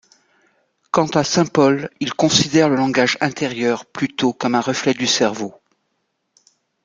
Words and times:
Quant 0.91 1.09
à 1.13 1.23
Saint-Paul, 1.23 1.91
il 1.99 2.15
considère 2.15 2.69
le 2.69 2.75
langage 2.75 3.19
intérieur 3.21 3.85
plutôt 3.85 4.33
comme 4.33 4.55
un 4.55 4.59
reflet 4.61 4.95
du 4.95 5.05
cerveau. 5.05 5.53